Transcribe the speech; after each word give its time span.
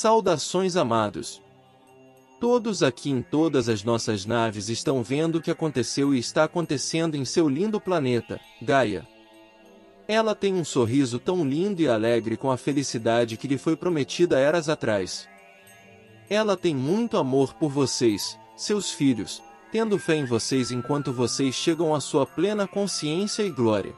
Saudações 0.00 0.76
amados. 0.76 1.42
Todos 2.40 2.82
aqui 2.82 3.10
em 3.10 3.20
todas 3.20 3.68
as 3.68 3.84
nossas 3.84 4.24
naves 4.24 4.70
estão 4.70 5.02
vendo 5.02 5.36
o 5.36 5.42
que 5.42 5.50
aconteceu 5.50 6.14
e 6.14 6.18
está 6.18 6.44
acontecendo 6.44 7.16
em 7.16 7.24
seu 7.26 7.46
lindo 7.46 7.78
planeta, 7.78 8.40
Gaia. 8.62 9.06
Ela 10.08 10.34
tem 10.34 10.54
um 10.54 10.64
sorriso 10.64 11.18
tão 11.18 11.46
lindo 11.46 11.82
e 11.82 11.86
alegre 11.86 12.38
com 12.38 12.50
a 12.50 12.56
felicidade 12.56 13.36
que 13.36 13.46
lhe 13.46 13.58
foi 13.58 13.76
prometida 13.76 14.38
eras 14.38 14.70
atrás. 14.70 15.28
Ela 16.30 16.56
tem 16.56 16.74
muito 16.74 17.18
amor 17.18 17.52
por 17.52 17.68
vocês, 17.68 18.38
seus 18.56 18.90
filhos, 18.90 19.42
tendo 19.70 19.98
fé 19.98 20.14
em 20.16 20.24
vocês 20.24 20.70
enquanto 20.70 21.12
vocês 21.12 21.54
chegam 21.54 21.94
à 21.94 22.00
sua 22.00 22.24
plena 22.24 22.66
consciência 22.66 23.42
e 23.42 23.50
glória. 23.50 23.94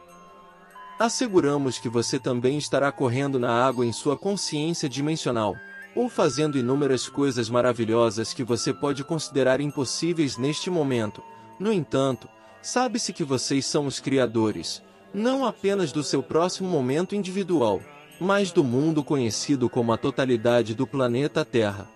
Asseguramos 0.98 1.78
que 1.78 1.88
você 1.88 2.18
também 2.18 2.58
estará 2.58 2.90
correndo 2.90 3.38
na 3.38 3.52
água 3.64 3.86
em 3.86 3.92
sua 3.92 4.16
consciência 4.18 4.88
dimensional, 4.88 5.54
ou 5.94 6.08
fazendo 6.08 6.58
inúmeras 6.58 7.08
coisas 7.08 7.50
maravilhosas 7.50 8.32
que 8.32 8.42
você 8.42 8.72
pode 8.72 9.04
considerar 9.04 9.60
impossíveis 9.60 10.36
neste 10.36 10.70
momento. 10.70 11.22
No 11.58 11.72
entanto, 11.72 12.28
sabe-se 12.62 13.12
que 13.12 13.24
vocês 13.24 13.66
são 13.66 13.86
os 13.86 14.00
criadores, 14.00 14.82
não 15.12 15.44
apenas 15.44 15.92
do 15.92 16.02
seu 16.02 16.22
próximo 16.22 16.68
momento 16.68 17.14
individual, 17.14 17.80
mas 18.20 18.50
do 18.50 18.64
mundo 18.64 19.04
conhecido 19.04 19.68
como 19.68 19.92
a 19.92 19.98
totalidade 19.98 20.74
do 20.74 20.86
planeta 20.86 21.44
Terra. 21.44 21.88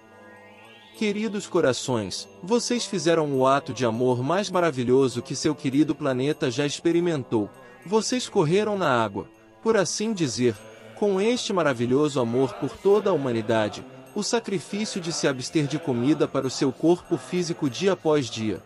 Queridos 0.97 1.47
corações, 1.47 2.27
vocês 2.43 2.87
fizeram 2.87 3.31
o 3.35 3.47
ato 3.47 3.73
de 3.73 3.85
amor 3.85 4.23
mais 4.23 4.51
maravilhoso 4.51 5.21
que 5.23 5.37
seu 5.37 5.55
querido 5.55 5.95
planeta 5.95 6.51
já 6.51 6.65
experimentou. 6.65 7.51
Vocês 7.85 8.29
correram 8.29 8.79
na 8.79 8.91
água, 8.91 9.29
por 9.63 9.77
assim 9.77 10.13
dizer, 10.13 10.57
com 10.95 11.21
este 11.21 11.53
maravilhoso 11.53 12.19
amor 12.19 12.55
por 12.55 12.71
toda 12.71 13.11
a 13.11 13.13
humanidade, 13.13 13.85
o 14.17 14.23
sacrifício 14.23 14.99
de 14.99 15.13
se 15.13 15.29
abster 15.29 15.67
de 15.67 15.79
comida 15.79 16.27
para 16.27 16.47
o 16.47 16.51
seu 16.51 16.73
corpo 16.73 17.19
físico 17.19 17.69
dia 17.69 17.93
após 17.93 18.31
dia. 18.31 18.63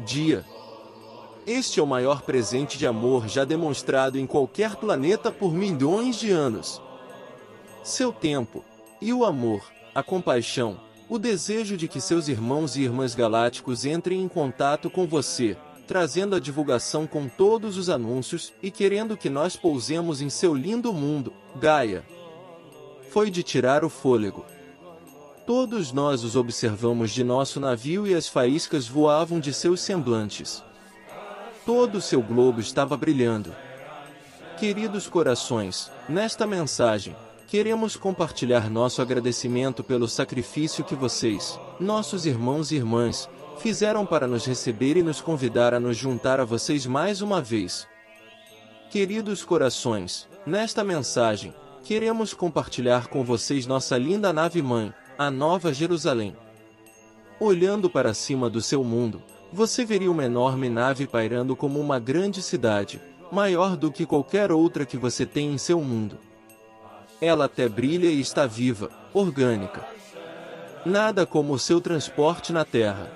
Dia. 0.00 0.44
Este 1.46 1.80
é 1.80 1.82
o 1.82 1.86
maior 1.86 2.20
presente 2.20 2.76
de 2.76 2.86
amor 2.86 3.26
já 3.26 3.46
demonstrado 3.46 4.18
em 4.18 4.26
qualquer 4.26 4.76
planeta 4.76 5.32
por 5.32 5.54
milhões 5.54 6.16
de 6.16 6.30
anos. 6.30 6.82
Seu 7.82 8.12
tempo, 8.12 8.62
e 9.00 9.10
o 9.10 9.24
amor, 9.24 9.64
a 9.94 10.02
compaixão, 10.02 10.78
o 11.08 11.18
desejo 11.18 11.74
de 11.74 11.88
que 11.88 11.98
seus 11.98 12.28
irmãos 12.28 12.76
e 12.76 12.82
irmãs 12.82 13.14
galácticos 13.14 13.86
entrem 13.86 14.20
em 14.20 14.28
contato 14.28 14.90
com 14.90 15.06
você, 15.06 15.56
trazendo 15.86 16.36
a 16.36 16.38
divulgação 16.38 17.06
com 17.06 17.26
todos 17.26 17.78
os 17.78 17.88
anúncios 17.88 18.52
e 18.62 18.70
querendo 18.70 19.16
que 19.16 19.30
nós 19.30 19.56
pousemos 19.56 20.20
em 20.20 20.28
seu 20.28 20.54
lindo 20.54 20.92
mundo, 20.92 21.32
Gaia. 21.58 22.04
Foi 23.12 23.30
de 23.30 23.42
tirar 23.42 23.84
o 23.84 23.90
fôlego. 23.90 24.42
Todos 25.46 25.92
nós 25.92 26.24
os 26.24 26.34
observamos 26.34 27.10
de 27.10 27.22
nosso 27.22 27.60
navio 27.60 28.06
e 28.06 28.14
as 28.14 28.26
faíscas 28.26 28.88
voavam 28.88 29.38
de 29.38 29.52
seus 29.52 29.82
semblantes. 29.82 30.64
Todo 31.66 31.96
o 31.96 32.00
seu 32.00 32.22
globo 32.22 32.58
estava 32.58 32.96
brilhando. 32.96 33.54
Queridos 34.58 35.08
corações, 35.08 35.90
nesta 36.08 36.46
mensagem, 36.46 37.14
queremos 37.48 37.96
compartilhar 37.96 38.70
nosso 38.70 39.02
agradecimento 39.02 39.84
pelo 39.84 40.08
sacrifício 40.08 40.82
que 40.82 40.94
vocês, 40.94 41.60
nossos 41.78 42.24
irmãos 42.24 42.72
e 42.72 42.76
irmãs, 42.76 43.28
fizeram 43.58 44.06
para 44.06 44.26
nos 44.26 44.46
receber 44.46 44.96
e 44.96 45.02
nos 45.02 45.20
convidar 45.20 45.74
a 45.74 45.80
nos 45.80 45.98
juntar 45.98 46.40
a 46.40 46.46
vocês 46.46 46.86
mais 46.86 47.20
uma 47.20 47.42
vez. 47.42 47.86
Queridos 48.88 49.44
corações, 49.44 50.26
nesta 50.46 50.82
mensagem, 50.82 51.52
queremos 51.82 52.32
compartilhar 52.32 53.08
com 53.08 53.24
vocês 53.24 53.66
nossa 53.66 53.98
linda 53.98 54.32
nave-mãe, 54.32 54.94
a 55.18 55.30
Nova 55.30 55.74
Jerusalém. 55.74 56.36
Olhando 57.40 57.90
para 57.90 58.14
cima 58.14 58.48
do 58.48 58.60
seu 58.60 58.84
mundo, 58.84 59.20
você 59.52 59.84
veria 59.84 60.10
uma 60.10 60.24
enorme 60.24 60.68
nave 60.68 61.06
pairando 61.06 61.56
como 61.56 61.80
uma 61.80 61.98
grande 61.98 62.40
cidade, 62.40 63.00
maior 63.32 63.76
do 63.76 63.90
que 63.90 64.06
qualquer 64.06 64.52
outra 64.52 64.86
que 64.86 64.96
você 64.96 65.26
tem 65.26 65.52
em 65.52 65.58
seu 65.58 65.80
mundo. 65.80 66.18
Ela 67.20 67.46
até 67.46 67.68
brilha 67.68 68.06
e 68.06 68.20
está 68.20 68.46
viva, 68.46 68.88
orgânica. 69.12 69.84
Nada 70.86 71.26
como 71.26 71.52
o 71.52 71.58
seu 71.58 71.80
transporte 71.80 72.52
na 72.52 72.64
Terra. 72.64 73.10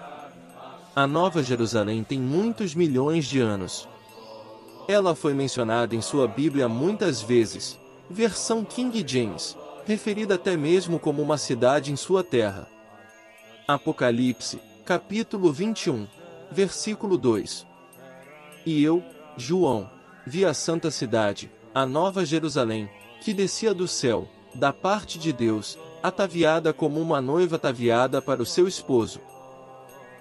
A 0.94 1.06
Nova 1.06 1.43
Jerusalém 1.43 2.03
tem 2.03 2.19
muitos 2.19 2.75
milhões 2.75 3.26
de 3.26 3.38
anos. 3.41 3.88
Ela 4.88 5.15
foi 5.15 5.34
mencionada 5.34 5.94
em 5.94 6.00
sua 6.00 6.26
Bíblia 6.26 6.69
muitas 6.69 7.21
vezes, 7.21 7.78
versão 8.09 8.65
King 8.65 9.05
James, 9.06 9.56
referida 9.84 10.34
até 10.34 10.56
mesmo 10.56 10.99
como 10.99 11.22
uma 11.22 11.39
cidade 11.39 11.93
em 11.93 11.97
sua 11.97 12.22
terra. 12.22 12.69
Apocalipse, 13.67 14.61
capítulo 14.84 15.53
21, 15.53 16.06
versículo 16.50 17.19
2. 17.19 17.67
E 18.65 18.83
eu, 18.83 19.03
João, 19.37 19.91
vi 20.27 20.44
a 20.44 20.55
santa 20.55 20.91
cidade, 20.91 21.50
a 21.75 21.84
Nova 21.84 22.25
Jerusalém, 22.25 22.89
que 23.21 23.34
descia 23.34 23.75
do 23.75 23.89
céu, 23.89 24.28
da 24.55 24.73
parte 24.73 25.19
de 25.19 25.33
Deus, 25.33 25.78
ataviada 26.03 26.73
como 26.73 27.00
uma 27.00 27.21
noiva 27.21 27.56
ataviada 27.56 28.23
para 28.23 28.43
o 28.43 28.47
seu 28.47 28.69
esposo. 28.69 29.21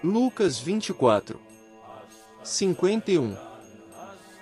Lucas 0.04 0.60
24, 0.60 1.40
51 2.44 3.36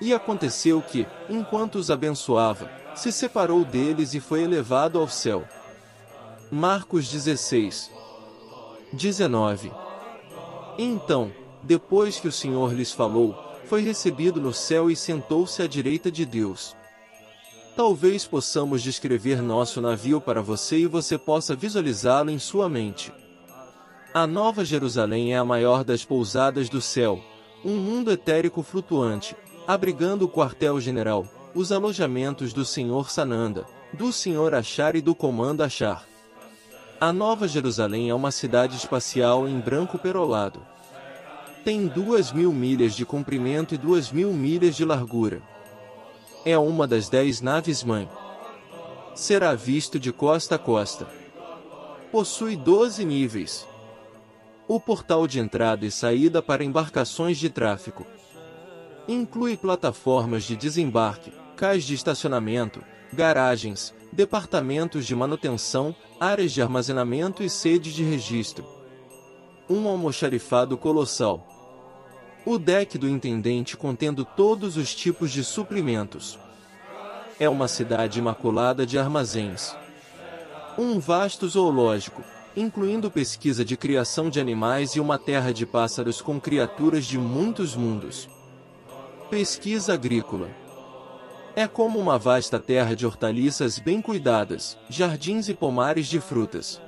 E 0.02 0.14
aconteceu 0.14 0.81
que, 0.81 1.06
enquanto 1.30 1.75
os 1.75 1.92
abençoava, 1.92 2.83
se 2.96 3.12
separou 3.12 3.66
deles 3.66 4.14
e 4.14 4.20
foi 4.20 4.44
elevado 4.44 5.00
ao 5.00 5.08
céu. 5.08 5.44
Marcos 6.52 7.09
16, 7.09 7.90
19 8.92 9.72
Então, 10.78 11.31
depois 11.64 12.20
que 12.20 12.28
o 12.28 12.31
Senhor 12.31 12.74
lhes 12.74 12.92
falou, 12.92 13.36
foi 13.66 13.81
recebido 13.81 14.40
no 14.40 14.54
céu 14.54 14.92
e 14.92 14.96
sentou-se 14.96 15.62
à 15.62 15.68
direita 15.68 16.12
de 16.12 16.26
Deus. 16.26 16.76
Talvez 17.76 18.28
possamos 18.28 18.84
descrever 18.84 19.42
nosso 19.42 19.81
navio 19.81 20.22
para 20.22 20.42
você 20.42 20.78
e 20.78 20.86
você 20.86 21.18
possa 21.18 21.56
visualizá-lo 21.56 22.30
em 22.30 22.38
sua 22.38 22.70
mente. 22.70 23.12
A 24.14 24.28
Nova 24.28 24.64
Jerusalém 24.64 25.34
é 25.34 25.38
a 25.38 25.44
maior 25.44 25.84
das 25.84 26.06
pousadas 26.06 26.70
do 26.70 26.80
céu, 26.80 27.20
um 27.66 27.78
mundo 27.78 28.12
etérico 28.12 28.62
flutuante, 28.62 29.36
abrigando 29.66 30.25
o 30.25 30.30
quartel-general, 30.30 31.25
os 31.56 31.72
alojamentos 31.72 32.52
do 32.52 32.66
Senhor 32.66 33.12
Sananda, 33.12 33.66
do 33.94 34.12
Senhor 34.12 34.56
Achar 34.56 34.96
e 34.96 35.02
do 35.02 35.14
Comando 35.14 35.62
Achar. 35.62 36.06
A 37.00 37.14
Nova 37.14 37.47
Jerusalém 37.47 38.09
é 38.09 38.16
uma 38.16 38.31
cidade 38.31 38.75
espacial 38.75 39.47
em 39.47 39.59
branco 39.59 40.00
perolado. 40.00 40.66
Tem 41.63 41.88
duas 41.88 42.31
mil 42.31 42.52
milhas 42.52 42.96
de 42.96 43.06
comprimento 43.06 43.75
e 43.75 43.78
duas 43.78 44.12
mil 44.12 44.34
milhas 44.34 44.75
de 44.75 44.84
largura. 44.84 45.42
É 46.44 46.58
uma 46.58 46.88
das 46.88 47.08
dez 47.08 47.40
naves-mãe. 47.40 48.09
Será 49.13 49.53
visto 49.53 50.00
de 50.00 50.12
costa 50.12 50.56
a 50.56 50.58
costa. 50.58 51.08
Possui 52.12 52.56
doze 52.56 53.06
níveis 53.06 53.68
o 54.68 54.80
portal 54.80 55.28
de 55.28 55.40
entrada 55.40 55.86
e 55.86 55.92
saída 55.92 56.42
para 56.42 56.63
embarcações 56.63 57.38
de 57.38 57.50
tráfego. 57.50 58.06
Inclui 59.08 59.58
plataformas 59.58 60.44
de 60.44 60.56
desembarque, 60.56 61.34
cais 61.53 61.84
de 61.84 61.94
estacionamento, 61.94 62.84
garagens, 63.14 63.94
departamentos 64.12 65.06
de 65.06 65.16
manutenção, 65.16 65.96
áreas 66.19 66.52
de 66.52 66.62
armazenamento 66.62 67.44
e 67.44 67.50
sedes 67.50 67.94
de 67.94 68.03
registro. 68.03 68.66
Um 69.69 69.88
almoxarifado 69.88 70.78
colossal. 70.78 71.47
O 72.46 72.58
deck 72.59 72.97
do 72.97 73.08
intendente 73.08 73.78
contendo 73.78 74.25
todos 74.25 74.75
os 74.75 74.94
tipos 74.94 75.31
de 75.31 75.44
suprimentos. 75.44 76.38
É 77.39 77.48
uma 77.48 77.68
cidade 77.68 78.19
imaculada 78.19 78.86
de 78.86 79.00
armazéns. 79.00 79.75
Um 80.78 81.00
vasto 81.00 81.48
zoológico, 81.48 82.22
incluindo 82.56 83.10
pesquisa 83.10 83.63
de 83.63 83.78
criação 83.78 84.30
de 84.30 84.39
animais 84.39 84.92
e 84.92 85.00
uma 85.00 85.18
terra 85.18 85.54
de 85.54 85.66
pássaros 85.66 86.22
com 86.22 86.39
criaturas 86.39 87.06
de 87.06 87.18
muitos 87.18 87.75
mundos. 87.75 88.30
Pesquisa 89.30 89.94
agrícola. 89.94 90.62
É 91.56 91.68
como 91.68 92.00
uma 92.00 92.18
vasta 92.18 92.60
terra 92.60 92.96
de 92.96 93.06
hortaliças 93.06 93.78
bem 93.78 94.02
cuidadas, 94.02 94.78
jardins 94.90 95.50
e 95.50 95.54
pomares 95.54 96.08
de 96.08 96.20
frutas. 96.20 96.82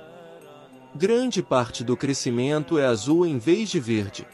Grande 0.94 1.42
parte 1.42 1.84
do 1.84 1.96
crescimento 1.96 2.78
é 2.78 2.86
azul 2.86 3.26
em 3.26 3.38
vez 3.38 3.68
de 3.70 3.78
verde. 3.78 4.26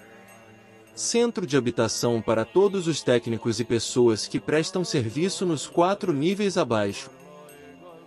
Centro 0.95 1.47
de 1.47 1.57
habitação 1.57 2.23
para 2.23 2.45
todos 2.45 2.87
os 2.87 3.03
técnicos 3.03 3.61
e 3.61 3.65
pessoas 3.65 4.27
que 4.27 4.39
prestam 4.39 4.85
serviço 4.85 5.45
nos 5.45 5.67
quatro 5.67 6.13
níveis 6.13 6.57
abaixo 6.57 7.11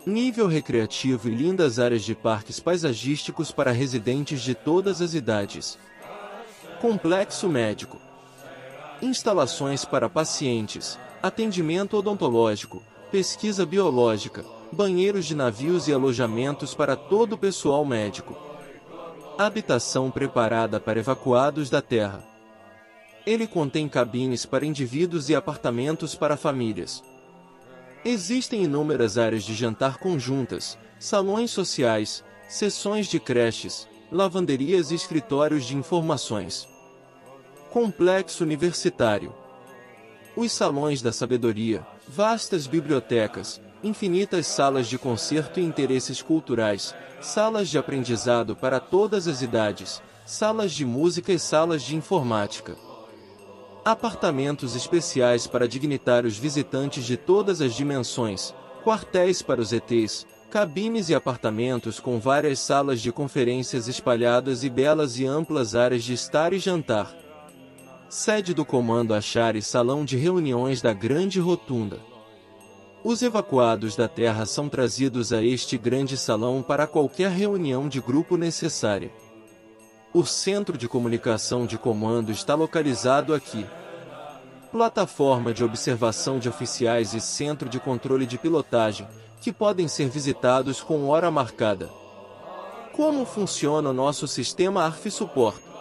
nível 0.05 0.47
recreativo 0.47 1.27
e 1.27 1.31
lindas 1.33 1.79
áreas 1.79 2.03
de 2.03 2.13
parques 2.13 2.59
paisagísticos 2.59 3.51
para 3.51 3.71
residentes 3.71 4.41
de 4.41 4.53
todas 4.53 5.01
as 5.01 5.13
idades. 5.13 5.79
Complexo 6.79 7.49
médico. 7.49 7.99
Instalações 9.01 9.83
para 9.83 10.07
pacientes, 10.07 10.99
atendimento 11.25 11.97
odontológico, 11.97 12.83
pesquisa 13.11 13.65
biológica, 13.65 14.45
banheiros 14.71 15.25
de 15.25 15.33
navios 15.33 15.87
e 15.87 15.91
alojamentos 15.91 16.75
para 16.75 16.95
todo 16.95 17.33
o 17.33 17.37
pessoal 17.37 17.83
médico. 17.83 18.37
Habitação 19.35 20.11
preparada 20.11 20.79
para 20.79 20.99
evacuados 20.99 21.67
da 21.67 21.81
Terra. 21.81 22.23
Ele 23.25 23.47
contém 23.47 23.89
cabines 23.89 24.45
para 24.45 24.67
indivíduos 24.67 25.27
e 25.27 25.35
apartamentos 25.35 26.13
para 26.13 26.37
famílias. 26.37 27.03
Existem 28.05 28.63
inúmeras 28.63 29.17
áreas 29.17 29.43
de 29.43 29.55
jantar 29.55 29.97
conjuntas, 29.97 30.77
salões 30.99 31.49
sociais, 31.49 32.23
sessões 32.47 33.07
de 33.07 33.19
creches, 33.19 33.87
lavanderias 34.11 34.91
e 34.91 34.95
escritórios 34.95 35.65
de 35.65 35.75
informações. 35.75 36.67
Complexo 37.71 38.43
universitário. 38.43 39.33
Os 40.37 40.51
salões 40.51 41.01
da 41.01 41.13
sabedoria, 41.13 41.87
vastas 42.05 42.67
bibliotecas, 42.67 43.61
infinitas 43.81 44.45
salas 44.45 44.85
de 44.87 44.97
concerto 44.97 45.61
e 45.61 45.63
interesses 45.63 46.21
culturais, 46.21 46.93
salas 47.21 47.69
de 47.69 47.77
aprendizado 47.77 48.53
para 48.53 48.81
todas 48.81 49.29
as 49.29 49.41
idades, 49.41 50.01
salas 50.25 50.73
de 50.73 50.83
música 50.83 51.31
e 51.31 51.39
salas 51.39 51.83
de 51.83 51.95
informática. 51.95 52.75
Apartamentos 53.85 54.75
especiais 54.75 55.47
para 55.47 55.69
dignitários 55.69 56.37
visitantes 56.37 57.05
de 57.05 57.15
todas 57.15 57.61
as 57.61 57.73
dimensões, 57.73 58.53
quartéis 58.83 59.41
para 59.41 59.61
os 59.61 59.71
ETs, 59.71 60.27
cabines 60.51 61.07
e 61.07 61.15
apartamentos 61.15 61.97
com 61.97 62.19
várias 62.19 62.59
salas 62.59 62.99
de 62.99 63.09
conferências 63.09 63.87
espalhadas 63.87 64.65
e 64.65 64.69
belas 64.69 65.17
e 65.17 65.25
amplas 65.25 65.75
áreas 65.75 66.03
de 66.03 66.13
estar 66.13 66.51
e 66.51 66.59
jantar. 66.59 67.24
Sede 68.15 68.53
do 68.53 68.63
Comando 68.63 69.13
Achar 69.13 69.57
e 69.57 69.61
Salão 69.61 70.05
de 70.05 70.15
Reuniões 70.15 70.81
da 70.81 70.93
Grande 70.93 71.37
Rotunda. 71.37 71.99
Os 73.03 73.21
evacuados 73.21 73.93
da 73.97 74.07
Terra 74.07 74.45
são 74.45 74.69
trazidos 74.69 75.33
a 75.33 75.43
este 75.43 75.77
grande 75.77 76.15
salão 76.15 76.63
para 76.63 76.87
qualquer 76.87 77.29
reunião 77.29 77.89
de 77.89 77.99
grupo 77.99 78.37
necessária. 78.37 79.11
O 80.13 80.23
centro 80.23 80.77
de 80.77 80.87
comunicação 80.87 81.65
de 81.65 81.77
comando 81.77 82.31
está 82.31 82.55
localizado 82.55 83.33
aqui. 83.33 83.65
Plataforma 84.71 85.53
de 85.53 85.65
observação 85.65 86.39
de 86.39 86.47
oficiais 86.47 87.13
e 87.13 87.19
centro 87.19 87.67
de 87.67 87.81
controle 87.81 88.25
de 88.25 88.37
pilotagem, 88.37 89.05
que 89.41 89.51
podem 89.51 89.89
ser 89.89 90.07
visitados 90.07 90.79
com 90.79 91.09
hora 91.09 91.29
marcada. 91.29 91.89
Como 92.93 93.25
funciona 93.25 93.89
o 93.89 93.93
nosso 93.93 94.25
sistema 94.25 94.85
ARF 94.85 95.11
Support? 95.11 95.74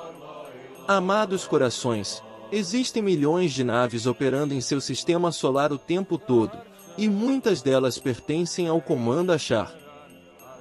Amados 0.86 1.46
corações, 1.46 2.22
existem 2.52 3.02
milhões 3.02 3.54
de 3.54 3.64
naves 3.64 4.04
operando 4.04 4.52
em 4.52 4.60
seu 4.60 4.82
sistema 4.82 5.32
solar 5.32 5.72
o 5.72 5.78
tempo 5.78 6.18
todo 6.18 6.58
e 6.98 7.08
muitas 7.08 7.62
delas 7.62 7.98
pertencem 7.98 8.68
ao 8.68 8.82
Comando 8.82 9.32
Achar. 9.32 9.72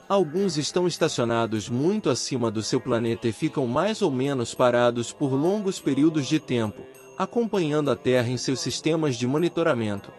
Alguns 0.08 0.56
estão 0.56 0.88
estacionados 0.88 1.68
muito 1.68 2.10
acima 2.10 2.50
do 2.50 2.64
seu 2.64 2.80
planeta 2.80 3.28
e 3.28 3.34
ficam 3.34 3.68
mais 3.68 4.02
ou 4.02 4.10
menos 4.10 4.54
parados 4.54 5.12
por 5.12 5.34
longos 5.34 5.78
períodos 5.82 6.26
de 6.26 6.40
tempo, 6.40 6.84
acompanhando 7.18 7.92
a 7.92 7.96
Terra 7.96 8.30
em 8.30 8.38
seus 8.38 8.62
sistemas 8.62 9.18
de 9.18 9.28
monitoramento. 9.28 10.10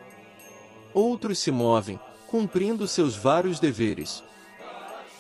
Outros 0.93 1.39
se 1.39 1.51
movem, 1.51 1.99
cumprindo 2.27 2.87
seus 2.87 3.17
vários 3.17 3.59
deveres. 3.59 4.23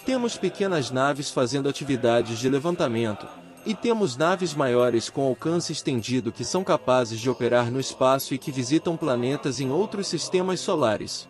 Temos 0.05 0.37
pequenas 0.37 0.91
naves 0.91 1.31
fazendo 1.31 1.71
atividades 1.71 2.39
de 2.39 2.51
levantamento, 2.51 3.27
e 3.67 3.75
temos 3.75 4.17
naves 4.17 4.55
maiores 4.55 5.09
com 5.09 5.23
alcance 5.23 5.73
estendido 5.73 6.31
que 6.31 6.45
são 6.45 6.63
capazes 6.63 7.19
de 7.19 7.31
operar 7.31 7.71
no 7.71 7.81
espaço 7.81 8.35
e 8.35 8.39
que 8.39 8.53
visitam 8.53 8.97
planetas 8.97 9.61
em 9.61 9.71
outros 9.71 10.07
sistemas 10.07 10.61
solares. 10.61 11.29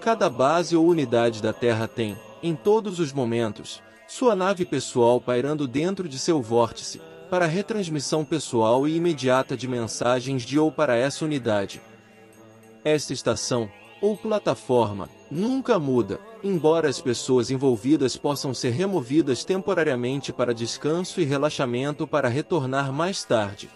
Cada 0.00 0.30
base 0.30 0.76
ou 0.76 0.86
unidade 0.86 1.42
da 1.42 1.52
Terra 1.52 1.86
tem, 1.86 2.16
em 2.42 2.54
todos 2.54 2.98
os 3.00 3.12
momentos, 3.12 3.82
sua 4.06 4.36
nave 4.36 4.64
pessoal 4.64 5.20
pairando 5.20 5.66
dentro 5.66 6.08
de 6.08 6.18
seu 6.18 6.40
vórtice, 6.40 7.00
para 7.28 7.46
retransmissão 7.46 8.24
pessoal 8.24 8.86
e 8.86 8.96
imediata 8.96 9.56
de 9.56 9.66
mensagens 9.66 10.42
de 10.42 10.58
ou 10.58 10.70
para 10.70 10.96
essa 10.96 11.24
unidade. 11.24 11.82
Esta 12.84 13.12
estação, 13.12 13.68
ou 14.06 14.16
plataforma, 14.16 15.08
nunca 15.28 15.80
muda, 15.80 16.20
embora 16.40 16.88
as 16.88 17.00
pessoas 17.00 17.50
envolvidas 17.50 18.16
possam 18.16 18.54
ser 18.54 18.70
removidas 18.70 19.44
temporariamente 19.44 20.32
para 20.32 20.54
descanso 20.54 21.20
e 21.20 21.24
relaxamento 21.24 22.06
para 22.06 22.28
retornar 22.28 22.92
mais 22.92 23.24
tarde. 23.24 23.68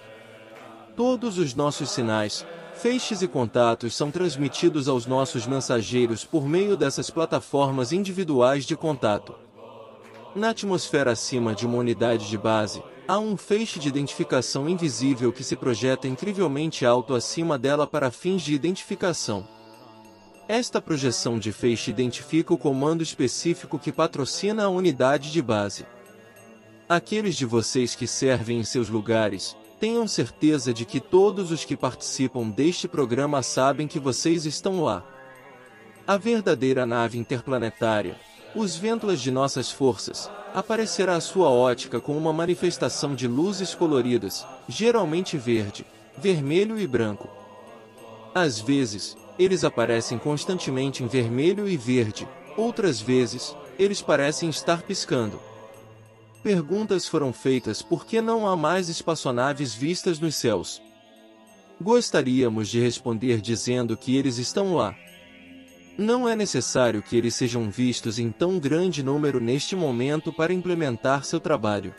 Todos 0.94 1.36
os 1.36 1.52
nossos 1.56 1.90
sinais, 1.90 2.46
feixes 2.74 3.22
e 3.22 3.26
contatos 3.26 3.96
são 3.96 4.08
transmitidos 4.08 4.86
aos 4.86 5.04
nossos 5.04 5.48
mensageiros 5.48 6.24
por 6.24 6.46
meio 6.46 6.76
dessas 6.76 7.10
plataformas 7.10 7.90
individuais 7.90 8.64
de 8.64 8.76
contato. 8.76 9.34
Na 10.32 10.50
atmosfera 10.50 11.10
acima 11.10 11.56
de 11.56 11.66
uma 11.66 11.78
unidade 11.78 12.28
de 12.28 12.38
base, 12.38 12.80
há 13.08 13.18
um 13.18 13.36
feixe 13.36 13.80
de 13.80 13.88
identificação 13.88 14.68
invisível 14.68 15.32
que 15.32 15.42
se 15.42 15.56
projeta 15.56 16.06
incrivelmente 16.06 16.86
alto 16.86 17.16
acima 17.16 17.58
dela 17.58 17.84
para 17.84 18.12
fins 18.12 18.42
de 18.42 18.54
identificação. 18.54 19.44
Esta 20.52 20.82
projeção 20.82 21.38
de 21.38 21.52
feixe 21.52 21.92
identifica 21.92 22.52
o 22.52 22.58
comando 22.58 23.04
específico 23.04 23.78
que 23.78 23.92
patrocina 23.92 24.64
a 24.64 24.68
unidade 24.68 25.30
de 25.30 25.40
base. 25.40 25.86
Aqueles 26.88 27.36
de 27.36 27.46
vocês 27.46 27.94
que 27.94 28.04
servem 28.04 28.58
em 28.58 28.64
seus 28.64 28.88
lugares, 28.88 29.56
tenham 29.78 30.08
certeza 30.08 30.74
de 30.74 30.84
que 30.84 30.98
todos 30.98 31.52
os 31.52 31.64
que 31.64 31.76
participam 31.76 32.50
deste 32.50 32.88
programa 32.88 33.44
sabem 33.44 33.86
que 33.86 34.00
vocês 34.00 34.44
estão 34.44 34.82
lá. 34.82 35.04
A 36.04 36.16
verdadeira 36.16 36.84
nave 36.84 37.16
interplanetária, 37.16 38.16
os 38.52 38.74
ventlas 38.74 39.20
de 39.20 39.30
nossas 39.30 39.70
forças, 39.70 40.28
aparecerá 40.52 41.14
à 41.14 41.20
sua 41.20 41.48
ótica 41.48 42.00
com 42.00 42.18
uma 42.18 42.32
manifestação 42.32 43.14
de 43.14 43.28
luzes 43.28 43.72
coloridas, 43.72 44.44
geralmente 44.68 45.38
verde, 45.38 45.86
vermelho 46.18 46.76
e 46.76 46.88
branco. 46.88 47.28
Às 48.34 48.58
vezes, 48.58 49.16
eles 49.40 49.64
aparecem 49.64 50.18
constantemente 50.18 51.02
em 51.02 51.06
vermelho 51.06 51.66
e 51.66 51.74
verde, 51.74 52.28
outras 52.58 53.00
vezes, 53.00 53.56
eles 53.78 54.02
parecem 54.02 54.50
estar 54.50 54.82
piscando. 54.82 55.40
Perguntas 56.42 57.08
foram 57.08 57.32
feitas 57.32 57.80
por 57.80 58.04
que 58.04 58.20
não 58.20 58.46
há 58.46 58.54
mais 58.54 58.90
espaçonaves 58.90 59.74
vistas 59.74 60.20
nos 60.20 60.34
céus. 60.36 60.82
Gostaríamos 61.80 62.68
de 62.68 62.80
responder 62.80 63.40
dizendo 63.40 63.96
que 63.96 64.14
eles 64.14 64.36
estão 64.36 64.74
lá. 64.74 64.94
Não 65.96 66.28
é 66.28 66.36
necessário 66.36 67.02
que 67.02 67.16
eles 67.16 67.34
sejam 67.34 67.70
vistos 67.70 68.18
em 68.18 68.30
tão 68.30 68.58
grande 68.58 69.02
número 69.02 69.40
neste 69.40 69.74
momento 69.74 70.30
para 70.30 70.52
implementar 70.52 71.24
seu 71.24 71.40
trabalho. 71.40 71.94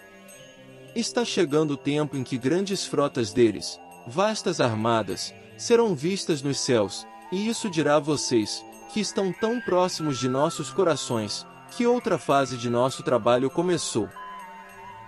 Está 0.95 1.25
chegando 1.25 1.71
o 1.71 1.77
tempo 1.77 2.15
em 2.15 2.23
que 2.23 2.37
grandes 2.37 2.85
frotas 2.85 3.33
deles, 3.33 3.79
vastas 4.05 4.61
armadas, 4.61 5.33
serão 5.57 5.95
vistas 5.95 6.43
nos 6.43 6.59
céus, 6.59 7.07
e 7.31 7.47
isso 7.47 7.69
dirá 7.69 7.95
a 7.95 7.99
vocês, 7.99 8.63
que 8.93 8.99
estão 8.99 9.31
tão 9.31 9.61
próximos 9.61 10.19
de 10.19 10.27
nossos 10.27 10.69
corações, 10.69 11.45
que 11.71 11.87
outra 11.87 12.17
fase 12.17 12.57
de 12.57 12.69
nosso 12.69 13.01
trabalho 13.03 13.49
começou. 13.49 14.09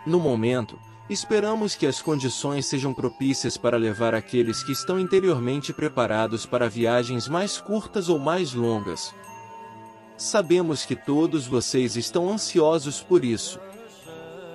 No 0.06 0.20
momento, 0.20 0.80
esperamos 1.10 1.75
que 1.75 1.86
as 1.86 2.01
condições 2.01 2.65
sejam 2.65 2.94
propícias 2.94 3.58
para 3.58 3.77
levar 3.77 4.15
aqueles 4.15 4.63
que 4.63 4.72
estão 4.72 5.00
interiormente 5.00 5.74
preparados 5.74 6.46
para 6.46 6.70
viagens 6.70 7.27
mais 7.27 7.60
curtas 7.60 8.08
ou 8.08 8.18
mais 8.18 8.53
longas. 8.53 9.13
Sabemos 10.18 10.86
que 10.86 10.96
todos 10.96 11.46
vocês 11.48 11.98
estão 11.98 12.32
ansiosos 12.32 13.01
por 13.01 13.25
isso. 13.25 13.60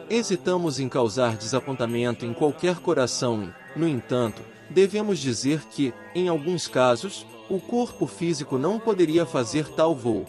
Hesitamos 0.09 0.81
em 0.81 0.89
causar 0.89 1.37
desapontamento 1.37 2.25
em 2.25 2.33
qualquer 2.33 2.77
coração 2.77 3.53
e, 3.77 3.79
no 3.79 3.87
entanto, 3.87 4.41
devemos 4.71 5.19
dizer 5.19 5.61
que, 5.71 5.93
em 6.15 6.29
alguns 6.29 6.67
casos, 6.67 7.27
o 7.49 7.59
corpo 7.59 8.07
físico 8.07 8.59
não 8.59 8.79
poderia 8.79 9.25
fazer 9.25 9.69
tal 9.69 9.95
voo. 9.95 10.27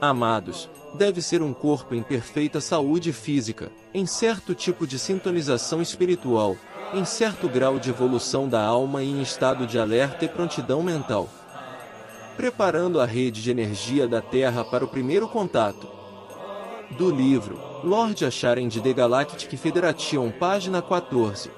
Amados, 0.00 0.68
deve 0.94 1.20
ser 1.20 1.42
um 1.42 1.52
corpo 1.52 1.94
em 1.94 2.02
perfeita 2.02 2.60
saúde 2.60 3.12
física, 3.12 3.70
em 3.92 4.06
certo 4.06 4.54
tipo 4.54 4.86
de 4.86 4.98
sintonização 4.98 5.82
espiritual, 5.82 6.56
em 6.94 7.04
certo 7.04 7.48
grau 7.48 7.78
de 7.78 7.90
evolução 7.90 8.48
da 8.48 8.62
alma 8.62 9.02
e 9.02 9.10
em 9.10 9.20
estado 9.20 9.66
de 9.66 9.78
alerta 9.78 10.24
e 10.24 10.28
prontidão 10.28 10.82
mental. 10.82 11.28
Preparando 12.36 13.00
a 13.00 13.04
rede 13.04 13.42
de 13.42 13.50
energia 13.50 14.06
da 14.06 14.20
Terra 14.20 14.64
para 14.64 14.84
o 14.84 14.88
primeiro 14.88 15.28
contato. 15.28 15.88
Do 16.90 17.10
livro 17.10 17.60
Lord 17.84 18.24
Acharem 18.24 18.66
de 18.66 18.80
The 18.80 18.92
Galactic 18.92 19.56
Federation, 19.58 20.30
página 20.30 20.80
14. 20.80 21.57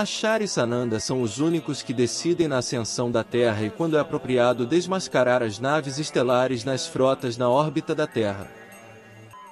Ashar 0.00 0.42
e 0.42 0.48
Sananda 0.48 0.98
são 0.98 1.22
os 1.22 1.38
únicos 1.38 1.82
que 1.82 1.92
decidem 1.92 2.48
na 2.48 2.58
ascensão 2.58 3.10
da 3.10 3.22
Terra 3.22 3.62
e 3.62 3.70
quando 3.70 3.96
é 3.96 4.00
apropriado 4.00 4.66
desmascarar 4.66 5.42
as 5.42 5.58
naves 5.58 5.98
estelares 5.98 6.64
nas 6.64 6.86
frotas 6.86 7.36
na 7.36 7.48
órbita 7.48 7.94
da 7.94 8.06
Terra. 8.06 8.50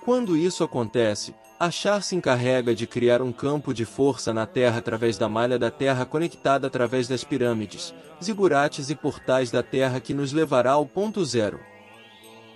Quando 0.05 0.37
isso 0.37 0.65
acontece, 0.65 1.35
Achar 1.63 2.03
se 2.03 2.17
encarrega 2.17 2.75
de 2.75 2.89
criar 2.89 3.23
um 3.23 3.31
campo 3.31 3.73
de 3.73 3.85
força 3.85 4.35
na 4.35 4.45
Terra 4.45 4.79
através 4.79 5.17
da 5.17 5.29
malha 5.29 5.57
da 5.57 5.71
Terra 5.71 6.05
conectada 6.05 6.67
através 6.67 7.07
das 7.07 7.23
pirâmides, 7.23 7.95
zigurates 8.21 8.91
e 8.91 8.97
portais 8.97 9.49
da 9.53 9.63
Terra 9.63 10.01
que 10.01 10.13
nos 10.13 10.33
levará 10.33 10.73
ao 10.73 10.85
ponto 10.85 11.25
zero. 11.25 11.61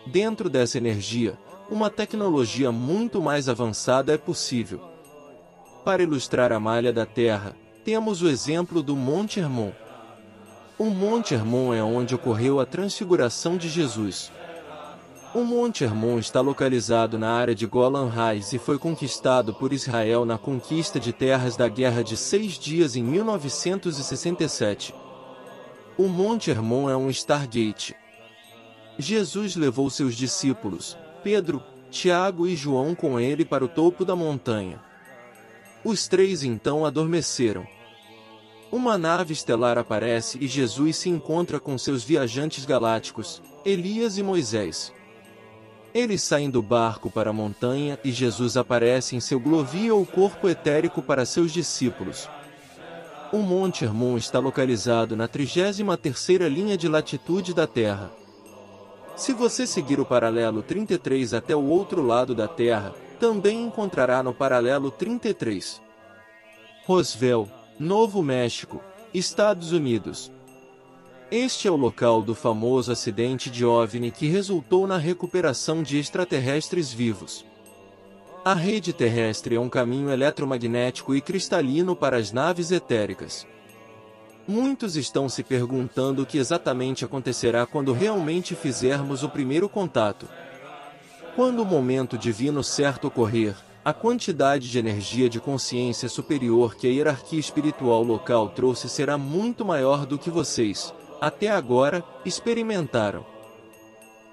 Dentro 0.08 0.50
dessa 0.50 0.76
energia, 0.76 1.38
uma 1.70 1.88
tecnologia 1.88 2.72
muito 2.72 3.22
mais 3.22 3.48
avançada 3.48 4.12
é 4.12 4.18
possível. 4.18 4.80
Para 5.84 6.02
ilustrar 6.02 6.50
a 6.50 6.58
malha 6.58 6.92
da 6.92 7.06
Terra, 7.06 7.54
temos 7.86 8.20
o 8.20 8.28
exemplo 8.28 8.82
do 8.82 8.96
Monte 8.96 9.38
Hermon. 9.38 9.70
O 10.76 10.86
Monte 10.86 11.34
Hermon 11.34 11.72
é 11.72 11.80
onde 11.84 12.16
ocorreu 12.16 12.58
a 12.58 12.66
transfiguração 12.66 13.56
de 13.56 13.68
Jesus. 13.68 14.32
O 15.32 15.44
Monte 15.44 15.84
Hermon 15.84 16.18
está 16.18 16.40
localizado 16.40 17.16
na 17.16 17.30
área 17.30 17.54
de 17.54 17.64
Golan 17.64 18.10
Heights 18.12 18.52
e 18.52 18.58
foi 18.58 18.76
conquistado 18.76 19.54
por 19.54 19.72
Israel 19.72 20.24
na 20.24 20.36
conquista 20.36 20.98
de 20.98 21.12
terras 21.12 21.56
da 21.56 21.68
Guerra 21.68 22.02
de 22.02 22.16
Seis 22.16 22.58
Dias 22.58 22.96
em 22.96 23.04
1967. 23.04 24.92
O 25.96 26.08
Monte 26.08 26.50
Hermon 26.50 26.90
é 26.90 26.96
um 26.96 27.08
Stargate. 27.08 27.94
Jesus 28.98 29.54
levou 29.54 29.88
seus 29.90 30.16
discípulos, 30.16 30.98
Pedro, 31.22 31.62
Tiago 31.88 32.48
e 32.48 32.56
João 32.56 32.96
com 32.96 33.20
ele 33.20 33.44
para 33.44 33.64
o 33.64 33.68
topo 33.68 34.04
da 34.04 34.16
montanha. 34.16 34.80
Os 35.84 36.08
três 36.08 36.42
então 36.42 36.84
adormeceram. 36.84 37.75
Uma 38.70 38.98
nave 38.98 39.32
estelar 39.32 39.78
aparece 39.78 40.38
e 40.40 40.48
Jesus 40.48 40.96
se 40.96 41.08
encontra 41.08 41.60
com 41.60 41.78
seus 41.78 42.02
viajantes 42.02 42.64
galácticos, 42.64 43.40
Elias 43.64 44.18
e 44.18 44.22
Moisés. 44.22 44.92
Eles 45.94 46.22
saem 46.22 46.50
do 46.50 46.60
barco 46.60 47.10
para 47.10 47.30
a 47.30 47.32
montanha 47.32 47.98
e 48.04 48.10
Jesus 48.10 48.56
aparece 48.56 49.16
em 49.16 49.20
seu 49.20 49.40
glóvio 49.40 49.96
ou 49.96 50.04
corpo 50.04 50.48
etérico 50.48 51.00
para 51.00 51.24
seus 51.24 51.52
discípulos. 51.52 52.28
O 53.32 53.38
Monte 53.38 53.84
Hermon 53.84 54.16
está 54.16 54.38
localizado 54.38 55.16
na 55.16 55.28
33ª 55.28 56.48
linha 56.48 56.76
de 56.76 56.88
latitude 56.88 57.54
da 57.54 57.66
Terra. 57.66 58.10
Se 59.16 59.32
você 59.32 59.66
seguir 59.66 59.98
o 59.98 60.04
paralelo 60.04 60.62
33 60.62 61.32
até 61.32 61.56
o 61.56 61.64
outro 61.64 62.02
lado 62.02 62.34
da 62.34 62.46
Terra, 62.46 62.94
também 63.18 63.64
encontrará 63.64 64.22
no 64.22 64.34
paralelo 64.34 64.90
33. 64.90 65.80
Roswell, 66.84 67.48
Novo 67.78 68.22
México, 68.22 68.82
Estados 69.12 69.70
Unidos. 69.70 70.32
Este 71.30 71.68
é 71.68 71.70
o 71.70 71.76
local 71.76 72.22
do 72.22 72.34
famoso 72.34 72.90
acidente 72.90 73.50
de 73.50 73.66
OVNI 73.66 74.10
que 74.10 74.28
resultou 74.28 74.86
na 74.86 74.96
recuperação 74.96 75.82
de 75.82 75.98
extraterrestres 75.98 76.90
vivos. 76.90 77.44
A 78.42 78.54
rede 78.54 78.94
terrestre 78.94 79.56
é 79.56 79.60
um 79.60 79.68
caminho 79.68 80.08
eletromagnético 80.08 81.14
e 81.14 81.20
cristalino 81.20 81.94
para 81.94 82.16
as 82.16 82.32
naves 82.32 82.70
etéricas. 82.70 83.46
Muitos 84.48 84.96
estão 84.96 85.28
se 85.28 85.42
perguntando 85.42 86.22
o 86.22 86.26
que 86.26 86.38
exatamente 86.38 87.04
acontecerá 87.04 87.66
quando 87.66 87.92
realmente 87.92 88.54
fizermos 88.54 89.22
o 89.22 89.28
primeiro 89.28 89.68
contato. 89.68 90.26
Quando 91.34 91.60
o 91.60 91.66
momento 91.66 92.16
divino 92.16 92.64
certo 92.64 93.08
ocorrer, 93.08 93.54
a 93.86 93.92
quantidade 93.92 94.68
de 94.68 94.80
energia 94.80 95.28
de 95.28 95.38
consciência 95.38 96.08
superior 96.08 96.74
que 96.74 96.88
a 96.88 96.90
hierarquia 96.90 97.38
espiritual 97.38 98.02
local 98.02 98.48
trouxe 98.48 98.88
será 98.88 99.16
muito 99.16 99.64
maior 99.64 100.04
do 100.04 100.18
que 100.18 100.28
vocês, 100.28 100.92
até 101.20 101.46
agora, 101.46 102.02
experimentaram. 102.24 103.24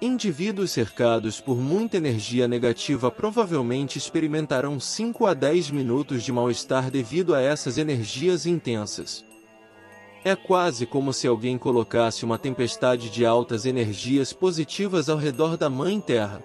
Indivíduos 0.02 0.72
cercados 0.72 1.40
por 1.40 1.56
muita 1.56 1.98
energia 1.98 2.48
negativa 2.48 3.12
provavelmente 3.12 3.96
experimentarão 3.96 4.80
5 4.80 5.24
a 5.24 5.32
10 5.32 5.70
minutos 5.70 6.24
de 6.24 6.32
mal-estar 6.32 6.90
devido 6.90 7.32
a 7.32 7.40
essas 7.40 7.78
energias 7.78 8.46
intensas. 8.46 9.24
É 10.24 10.34
quase 10.34 10.84
como 10.84 11.12
se 11.12 11.28
alguém 11.28 11.56
colocasse 11.56 12.24
uma 12.24 12.38
tempestade 12.38 13.08
de 13.08 13.24
altas 13.24 13.66
energias 13.66 14.32
positivas 14.32 15.08
ao 15.08 15.16
redor 15.16 15.56
da 15.56 15.70
Mãe 15.70 16.00
Terra. 16.00 16.42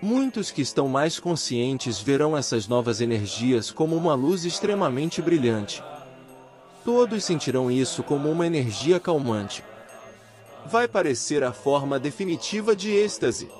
Muitos 0.00 0.50
que 0.50 0.62
estão 0.62 0.88
mais 0.88 1.18
conscientes 1.18 2.00
verão 2.00 2.36
essas 2.36 2.68
novas 2.68 3.00
energias 3.00 3.70
como 3.70 3.96
uma 3.96 4.14
luz 4.14 4.44
extremamente 4.44 5.20
brilhante, 5.20 5.82
Todos 6.88 7.22
sentirão 7.22 7.70
isso 7.70 8.02
como 8.02 8.30
uma 8.30 8.46
energia 8.46 8.98
calmante. 8.98 9.62
Vai 10.64 10.88
parecer 10.88 11.44
a 11.44 11.52
forma 11.52 11.98
definitiva 11.98 12.74
de 12.74 12.90
êxtase. 12.90 13.50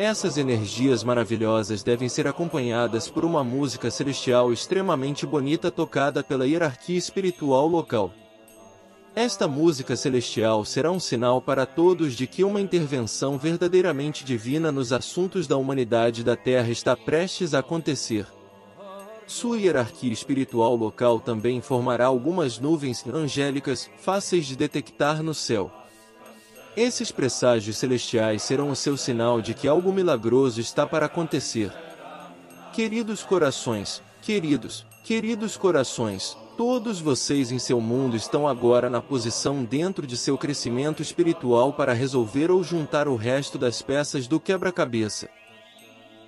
Essas 0.00 0.36
energias 0.36 1.04
maravilhosas 1.04 1.84
devem 1.84 2.08
ser 2.08 2.26
acompanhadas 2.26 3.08
por 3.08 3.24
uma 3.24 3.44
música 3.44 3.88
celestial 3.88 4.52
extremamente 4.52 5.24
bonita 5.24 5.70
tocada 5.70 6.24
pela 6.24 6.44
hierarquia 6.44 6.98
espiritual 6.98 7.68
local. 7.68 8.12
Esta 9.16 9.46
música 9.46 9.94
celestial 9.94 10.64
será 10.64 10.90
um 10.90 10.98
sinal 10.98 11.40
para 11.40 11.64
todos 11.64 12.14
de 12.14 12.26
que 12.26 12.42
uma 12.42 12.60
intervenção 12.60 13.38
verdadeiramente 13.38 14.24
divina 14.24 14.72
nos 14.72 14.92
assuntos 14.92 15.46
da 15.46 15.56
humanidade 15.56 16.24
da 16.24 16.34
Terra 16.34 16.68
está 16.70 16.96
prestes 16.96 17.54
a 17.54 17.60
acontecer. 17.60 18.26
Sua 19.24 19.56
hierarquia 19.56 20.12
espiritual 20.12 20.74
local 20.74 21.20
também 21.20 21.60
formará 21.60 22.06
algumas 22.06 22.58
nuvens 22.58 23.06
angélicas, 23.06 23.88
fáceis 23.98 24.46
de 24.46 24.56
detectar 24.56 25.22
no 25.22 25.32
céu. 25.32 25.70
Esses 26.76 27.12
presságios 27.12 27.76
celestiais 27.76 28.42
serão 28.42 28.68
o 28.68 28.76
seu 28.76 28.96
sinal 28.96 29.40
de 29.40 29.54
que 29.54 29.68
algo 29.68 29.92
milagroso 29.92 30.60
está 30.60 30.84
para 30.88 31.06
acontecer. 31.06 31.72
Queridos 32.72 33.22
corações, 33.22 34.02
queridos, 34.20 34.84
queridos 35.04 35.56
corações, 35.56 36.36
todos 36.56 37.00
vocês 37.00 37.50
em 37.50 37.58
seu 37.58 37.80
mundo 37.80 38.16
estão 38.16 38.46
agora 38.46 38.88
na 38.88 39.00
posição 39.00 39.64
dentro 39.64 40.06
de 40.06 40.16
seu 40.16 40.38
crescimento 40.38 41.02
espiritual 41.02 41.72
para 41.72 41.92
resolver 41.92 42.50
ou 42.50 42.62
juntar 42.62 43.08
o 43.08 43.16
resto 43.16 43.58
das 43.58 43.82
peças 43.82 44.26
do 44.26 44.38
quebra-cabeça. 44.38 45.28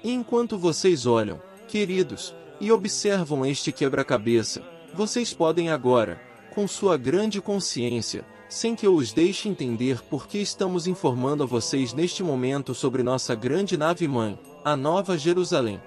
Enquanto 0.03 0.59
vocês 0.59 1.07
olham, 1.07 1.41
queridos, 1.69 2.35
e 2.61 2.73
observam 2.73 3.45
este 3.45 3.71
quebra-cabeça, 3.71 4.63
vocês 4.95 5.33
podem 5.33 5.71
agora, 5.71 6.21
com 6.55 6.67
sua 6.67 6.97
grande 6.97 7.41
consciência, 7.41 8.25
sem 8.49 8.75
que 8.75 8.87
eu 8.87 8.95
os 8.95 9.13
deixe 9.13 9.49
entender 9.49 10.03
por 10.03 10.27
que 10.27 10.39
estamos 10.39 10.87
informando 10.87 11.43
a 11.43 11.47
vocês 11.47 11.93
neste 11.93 12.23
momento 12.23 12.75
sobre 12.75 13.03
nossa 13.03 13.35
grande 13.35 13.77
nave-mãe, 13.77 14.39
a 14.65 14.77
Nova 14.77 15.19
Jerusalém. 15.19 15.81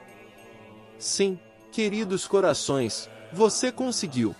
Sim, 0.97 1.39
queridos 1.71 2.27
corações, 2.27 3.09
você 3.31 3.71
conseguiu. 3.71 4.35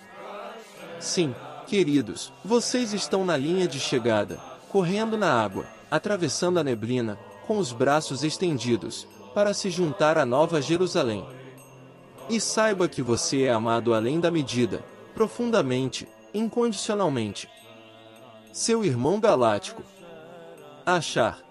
Sim, 1.00 1.34
queridos, 1.68 2.34
vocês 2.44 2.94
estão 2.94 3.24
na 3.24 3.38
linha 3.38 3.68
de 3.68 3.80
chegada, 3.80 4.40
correndo 4.70 5.18
na 5.18 5.32
água, 5.32 5.66
atravessando 5.90 6.60
a 6.60 6.64
neblina, 6.64 7.18
com 7.48 7.58
os 7.58 7.72
braços 7.72 8.24
estendidos, 8.24 9.08
para 9.34 9.54
se 9.54 9.70
juntar 9.70 10.18
à 10.18 10.26
Nova 10.26 10.62
Jerusalém. 10.62 11.26
E 12.30 12.40
saiba 12.40 12.88
que 12.88 13.02
você 13.02 13.44
é 13.44 13.52
amado 13.52 13.94
além 13.94 14.20
da 14.20 14.30
medida, 14.30 14.84
profundamente, 15.16 16.08
incondicionalmente. 16.34 17.50
Seu 18.54 18.84
irmão 18.86 19.20
galáctico. 19.20 19.84
Achar. 20.86 21.49